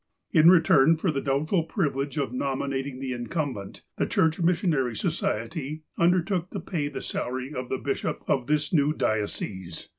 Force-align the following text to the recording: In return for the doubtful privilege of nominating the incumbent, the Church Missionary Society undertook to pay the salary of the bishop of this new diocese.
In 0.31 0.49
return 0.49 0.97
for 0.97 1.11
the 1.11 1.21
doubtful 1.21 1.61
privilege 1.65 2.17
of 2.17 2.33
nominating 2.33 2.99
the 2.99 3.13
incumbent, 3.13 3.83
the 3.97 4.07
Church 4.07 4.39
Missionary 4.39 4.95
Society 4.95 5.83
undertook 5.95 6.49
to 6.49 6.59
pay 6.59 6.87
the 6.87 7.03
salary 7.03 7.53
of 7.53 7.69
the 7.69 7.77
bishop 7.77 8.23
of 8.27 8.47
this 8.47 8.73
new 8.73 8.93
diocese. 8.93 9.89